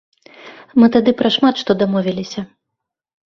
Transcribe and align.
Мы 0.83 0.89
тады 0.95 1.13
пра 1.19 1.29
шмат 1.35 1.55
што 1.63 1.71
дамовіліся. 1.81 2.41